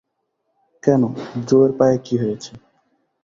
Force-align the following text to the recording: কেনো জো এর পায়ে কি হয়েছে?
কেনো 0.83 1.09
জো 1.47 1.57
এর 1.65 1.71
পায়ে 1.79 1.97
কি 2.05 2.15
হয়েছে? 2.21 2.51